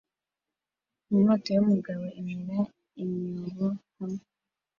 Inkota 1.13 1.49
yumugabo 1.55 2.05
imira 2.19 2.57
imyobo 3.01 3.67
hamwe 3.97 4.23